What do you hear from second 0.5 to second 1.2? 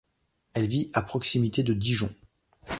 Elle vit à